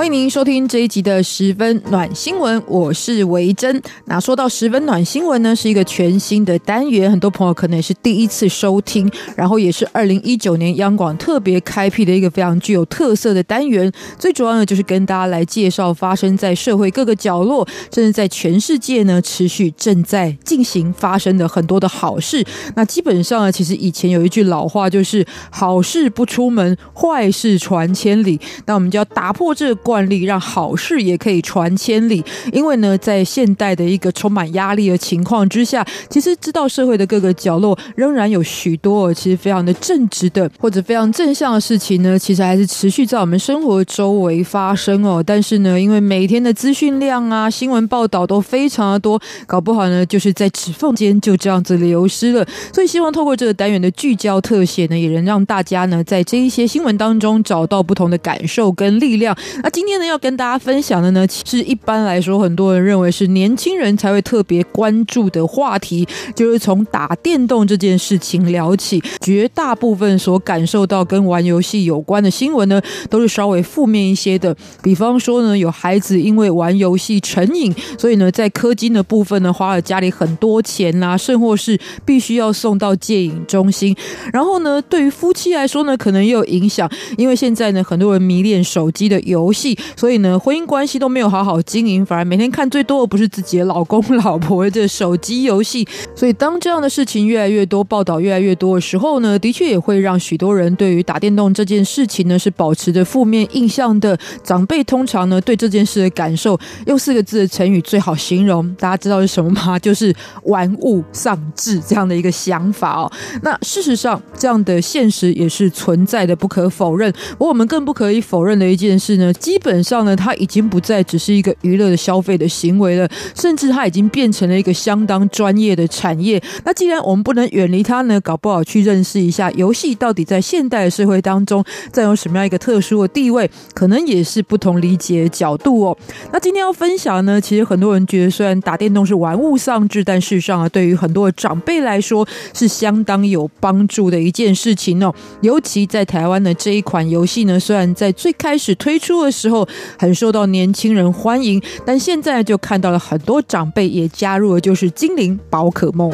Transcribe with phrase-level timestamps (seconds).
[0.00, 3.82] 欢迎您收听这一集的十分暖新闻，我是维珍。
[4.06, 13.92] 那说到十分暖新闻呢，是一个全新的单元，很多朋友可能也是第一次收听，然后也是二零一九年央广特别开辟的一个非常具有特色的单元。
[14.18, 22.42] 最主要呢，就是跟大家来介绍发生在社会各个角落，甚至在全世界呢，持续正在进行发生的很多的好事。
[22.74, 28.40] 那基本上呢，其实以前有一句老话，就是好事不出门，坏事传千里。
[28.64, 29.76] 那我们就要打破这。
[29.90, 45.20] 惯例让好事也可以传千里，因为呢，在现代的一个充满压力的情况之下，其实知道社会的各个角落仍然有许多其实非常的正直的或者非常正向的事情呢，其实还是持续在我们生活周围发生哦。
[45.26, 52.46] 但是呢，因为每天的资讯量啊、新闻报道都非常的多，搞不好呢，就是在指缝间就这样子流失了。
[52.72, 59.36] 所以希望透过这个单元的聚焦特写呢，也能让大家呢，在这一些新闻当中找到不同的感受跟力量。
[59.62, 69.02] 那今天呢，要跟大家分享的呢，其实一般来说，很多人认为是年轻人才会特别关注的话题，就是从打电动这件事情聊起。
[69.22, 74.54] 绝大部分所感受到跟玩游戏有关的新闻呢，都是稍微负面一些的。
[74.82, 83.96] 比方说呢，有孩子因为玩游戏成瘾，所以呢，在氪金的部分呢，花了家里很多钱啊，甚或是必须要送到戒瘾中心。
[84.30, 86.86] 然后呢，对于夫妻来说呢，可能也有影响，
[87.16, 89.69] 因为现在呢，很多人迷恋手机的游戏。
[89.96, 95.86] 所以呢，婚姻关系都没有好好经营，反而每天看最多的不是自己的老公老婆的手机游戏。
[96.14, 104.18] 所以当这样的事情越来越多，报道越来越多的时候呢，的确也会让许多人对于打电动这件事情呢是保持着负面印象的。
[104.42, 109.78] 长辈通常呢对这件事的感受，用四个字的成语最好形容，大家知道是什么吗？
[109.78, 110.14] 就是
[110.44, 113.10] 玩物丧志这样的一个想法哦。
[113.42, 117.12] 那事实上，这样的现实也是存在的，不可否认。
[117.38, 126.42] 而我们更不可以否认的一件事呢，基本上呢，它已经不再只是一个娱乐的消费的行为了，甚至它已经变成了一个相当专业的产业。
[126.64, 135.96] 那既然我们不能远离它呢，搞不好去认识一下游戏到底在现代社会当中占有什么样一个特殊的地位，可能也是不同理解角度哦。
[136.32, 145.12] 那今天要分享呢，其实很多人觉得虽然打电动是玩物丧志，但事实上啊，对于很多的长辈来说是相当有帮助的一件事情哦。
[145.40, 149.49] 尤其在台湾的这一款游戏呢，虽然在最开始推出的时候，
[149.98, 156.12] 很受到年轻人欢迎，但现在就看到了很多长辈也加入了，就是精灵宝可梦。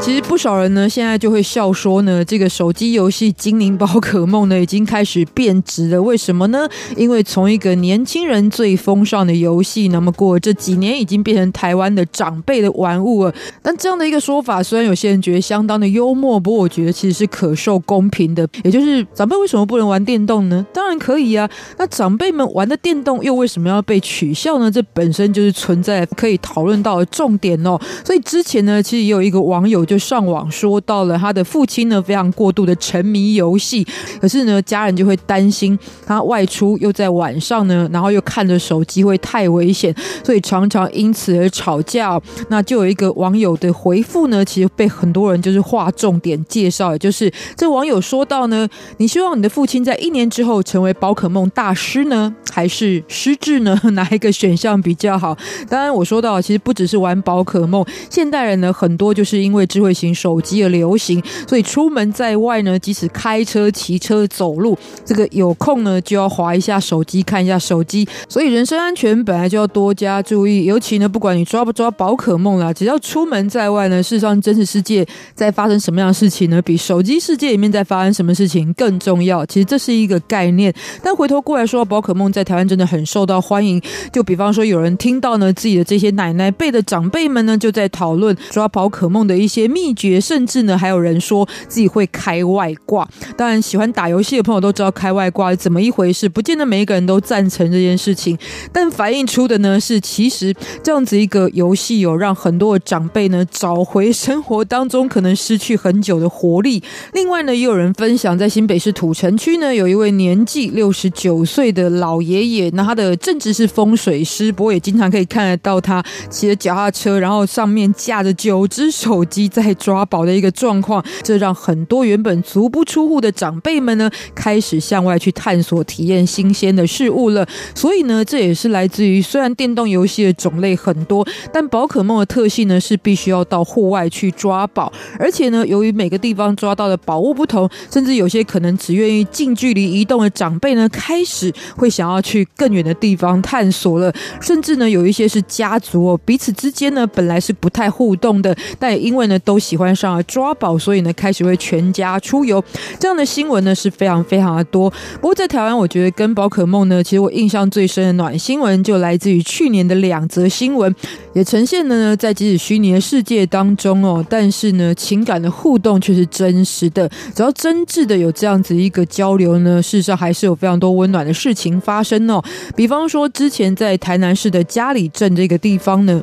[0.00, 6.02] 其实不少人呢，现在就会笑说呢，这个手机游戏《精灵宝可梦》呢，已经开始变质了。
[6.02, 6.68] 为什么呢？
[6.96, 13.34] 因为从一个年轻人最风尚的游戏，那么过了这几年已经变成台湾的长辈的玩物了。
[13.62, 18.46] 但这样的一个说法，虽然有些人觉得相当的幽默，不过我觉得其实是可受公平的。
[18.62, 20.66] 也就是长辈为什么不能玩电动呢？
[20.72, 21.48] 当然可以啊。
[21.78, 24.70] 那长辈们玩的电动又为什么要被取笑呢？
[24.70, 27.80] 这本身就是存在可以讨论到的重点哦。
[28.04, 29.84] 所以之前呢，其实也有一个网友有。
[29.84, 33.86] 就上网说到了他的父亲呢，非常过度的沉迷游戏，
[34.18, 42.18] 可是呢，家人就会担心他外出又在晚上呢，然后又看着手机会太危险，所以常常因此而吵架。
[42.48, 53.78] 那就有一个网友的回复呢，其实被很多人就是划重点介绍，也就是这网友说到呢，你希望你的父亲在一年之后成为宝可梦大师呢，还是失智呢？
[53.92, 55.36] 哪一个选项比较好？
[55.68, 68.06] 当然，我说到其实不只是玩宝可梦，现代人呢很多就是因为智慧型手机的流行，所以出门在外呢，即使开车、骑车、走路，这个有空呢就要划一下手机，看一下手机。
[68.28, 76.60] 所以人身安全本来就要多加注意，尤其呢，不管你抓不抓宝可梦啦，只要出门在外呢，事实上真实世界在发生什么样的事情呢？
[76.62, 79.44] 比手机世界里面在发生什么事情更重要。
[79.46, 80.72] 其实这是一个概念。
[81.02, 83.80] 但回头过来说，宝可梦在台湾真的很受到欢迎。
[84.12, 89.53] 就比方说，有人听到呢，自己的这些奶奶辈的长辈们呢，就在讨论抓宝可梦的一些。
[89.54, 93.08] 些秘诀，甚至呢，还有人说自己会开外挂。
[93.36, 98.36] 当然，喜欢打游戏的朋友都知道开外挂是怎么一回事，不见得每一个人都赞成这件事情。
[98.72, 106.82] 但反映出的呢，是其实这样子一个游戏有让很多的长辈呢找回生活当中可能失去很久的活力。
[107.12, 119.43] 另外呢，也有人分享，在新北市土城区呢，有一位年纪六十九岁的老爷爷，那他的正职是风水师，不过也经常可以看得到他骑着脚踏车，然后上面架着九只手机。
[119.48, 127.46] 在抓宝的一个状况，这让很多原本足不出户的长辈们呢，开始向外去探索、体验新鲜的事物了。
[127.74, 144.12] 所以呢，这也是来自于虽然电动游戏的种类很多，但宝可梦的特性呢是必须要到户外去抓宝，而且呢，由于每个地方抓到的宝物不同，甚至有些可能只愿意近距离移动的长辈呢，开始会想要去更远的地方探索了。
[144.40, 152.62] 甚至呢，有一些是家族哦，彼此之间呢本来是不太互动的，但也因为呢都喜欢上了抓宝，所以呢开始会全家出游。
[152.98, 154.90] 这样的新闻呢是非常非常的多。
[155.20, 160.94] 不过在台湾，我觉得跟宝可梦呢，其实我印象最深的暖新闻就来自于去年的两则新闻，
[161.32, 167.08] 也呈现了呢在即使虚拟的世界当中哦，但是呢情感的互动却是真实的。
[167.34, 172.42] 只要真挚的有这样子一个交流呢，事实上还是有非常多温暖的事情发生哦。
[172.76, 176.22] 比方说之前在台南市的嘉里镇这个地方呢。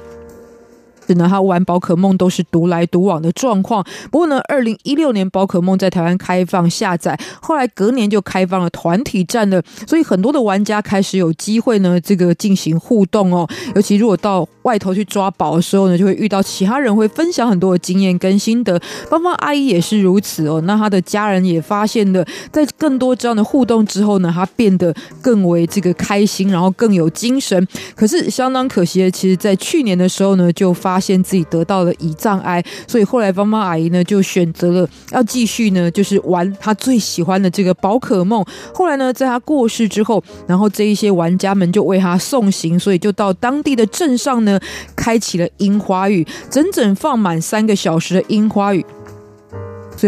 [1.16, 3.84] 呢，他玩宝可梦都是独来独往的状况。
[4.12, 13.48] 不过呢，二零一六年宝可梦在台湾开放下载，后来隔年就开放了团体战了，所以很多的玩家开始有机会呢，这个进行互动哦。
[13.76, 18.80] 尤其如果到外头去抓宝的时候呢，就会遇到其他人会分享很多的经验跟心得。
[19.10, 20.62] 芳芳阿姨也是如此哦。
[20.66, 27.68] 那她的家人也发现了，在更多这样的互动之后呢，她变得更为这个开心，然后更有精神。
[27.96, 38.46] 可是相当可惜的，其实在去年的时候呢，就发现自己得到了胰脏癌，所以后来芳芳阿姨呢就选择了要继续呢，就是玩她最喜欢的这个宝可梦。
[38.74, 44.60] 后来呢，在她过世之后，然后这一些玩家们就为她送行，所以就到当地的镇上呢，
[44.96, 48.86] 开启了樱花雨，整整放满三个小时的樱花雨。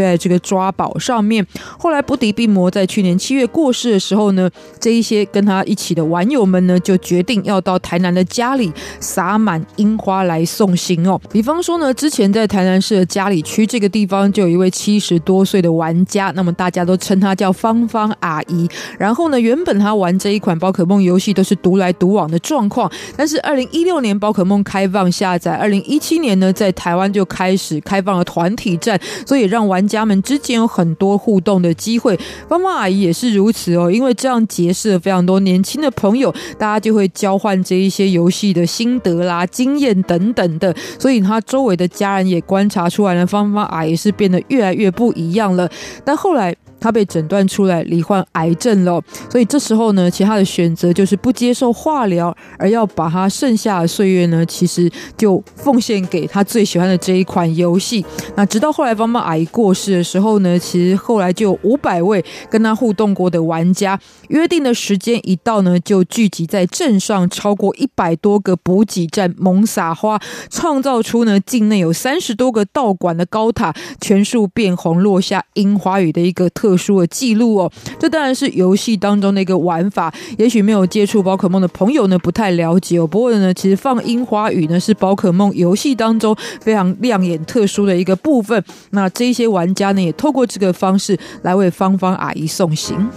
[0.01, 1.45] 在这个抓宝上面，
[1.77, 4.49] 后来不敌病魔，在去年七月过世的时候呢，
[4.79, 11.19] 这一些跟他一起的玩友们呢，就决定要到台南的家里撒满樱花来送行哦。
[11.31, 18.67] 比方说呢，之前在台南市的嘉里区这个地方，就有一位七十多岁的玩家，那么大家都称他叫芳芳阿姨。
[18.97, 33.91] 然后呢，原本他玩这一款宝可梦游戏都是独来独往的状况，但是二零一六年宝可梦开放下载，二零一七年呢，在台湾就开始开放了团体战，所以让玩家们之间有很多互动的机会，芳芳阿姨也是如此哦。
[33.91, 45.69] 因为这样结识了非常多年轻的朋友，大家就会交换这一些游戏的心得啦、经验等等的，所以他周围的家人也观察出来了，芳芳阿姨是变得越来越不一样了。
[46.03, 46.55] 但后来。
[46.83, 49.01] 他被诊断出来罹患癌症了，
[49.31, 58.05] 所以这时候呢，其他的选择就是不接受化疗，而要把他剩下的岁月呢，其实就奉献给他最喜欢的这一款游戏。
[58.35, 63.97] 那直到后来妈妈阿姨过世的时候呢，其实后来就有五百位跟他互动过的玩家，
[64.27, 70.19] 约定的时间一到呢，就聚集在镇上超过一百多个补给站，猛撒花，
[70.49, 76.72] 创造出呢境内有三十多个道馆的高塔全数变红，落下樱花雨的一个特。
[76.73, 80.11] 特殊的记录哦，这当然是游戏当中的一个玩法。
[80.39, 83.05] 也许没有接触宝可梦的朋友呢，不太了解哦。
[83.05, 88.63] 不过呢，其实放樱花雨呢，是宝可梦游戏当中非常亮眼、特殊的一个部分。
[88.89, 93.07] 那这些玩家呢，也透过这个方式来为芳芳阿姨送行。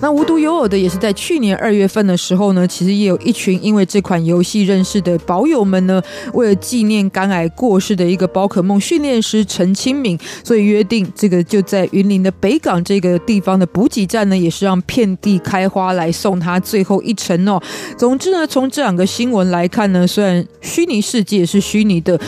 [0.00, 6.00] 那无独有偶的，也是在去年二月份的时候呢，其实也有一群因为这款游戏认识的宝友们呢，
[6.34, 17.60] 为了纪念肝癌过世的一个宝可梦训练师陈清敏，所以约定这个就在云林的北港这个地方的补给站呢，也是让遍地开花来送他最后一程哦。
[17.96, 22.18] 总之呢，从这两个新闻来看呢，虽然虚拟世界是虚拟的。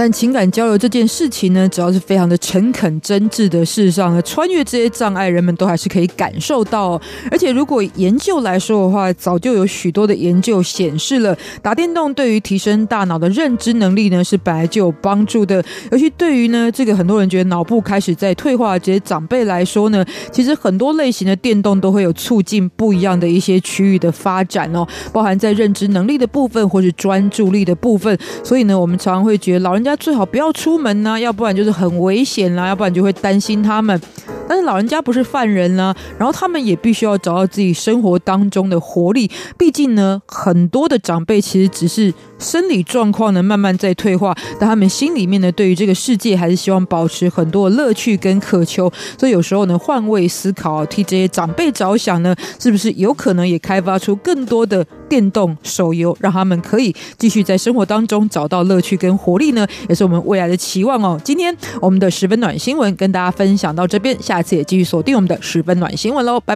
[0.00, 6.98] 但情感交流这件事情呢，只要是非常的诚恳真挚的，事实上呢，穿越这些障碍，人们都还是可以感受到。
[7.30, 15.62] 而且，如果研究来说的话，早就有许多的研究显示了，打电动对于提升大脑的认知能力呢，是本来就有帮助的。
[15.92, 20.02] 尤其对于呢，这个很多人觉得脑部开始在退化的这些长辈来说呢，
[20.32, 28.18] 其实很多类型的电动都会有促进不一样的一些区域的发展哦，包含在认知能力的部分，或是专注力的部分。
[28.42, 29.89] 所以呢，我们常常会觉得老人家。
[29.96, 34.00] 最好不要出门呢、要不然就是很危险啦、要不然就会担心他们。
[34.48, 39.30] 但是老人家不是犯人啦、啊，然后他们也必须要找到自己生活当中的活力。
[39.56, 48.92] 毕竟呢，很多的长辈其实只是生理状况呢慢慢在退化，但他们心里面呢对于这个世界还是希望保持很多的乐趣跟渴求。
[49.16, 59.66] 所以有时候呢换位思考，替这些长辈着想呢，是不是有可能也开发出更多的电动手游，让他们可以继续在生活当中找到乐趣跟活力呢？
[59.88, 61.20] 也是我们未来的期望哦。
[61.22, 66.48] 今天我们的十分暖新闻跟大家分享到这边，下次也继续锁定我们的十分暖新闻喽，拜。